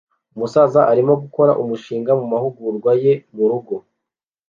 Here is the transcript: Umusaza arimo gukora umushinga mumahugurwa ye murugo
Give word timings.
Umusaza 0.35 0.81
arimo 0.91 1.13
gukora 1.23 1.51
umushinga 1.63 2.11
mumahugurwa 2.19 2.91
ye 3.03 3.13
murugo 3.35 3.75